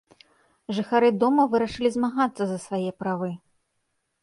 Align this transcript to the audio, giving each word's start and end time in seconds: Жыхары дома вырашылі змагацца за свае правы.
Жыхары 0.77 1.09
дома 1.25 1.45
вырашылі 1.51 1.89
змагацца 1.97 2.43
за 2.55 2.59
свае 2.67 2.91
правы. 3.05 3.31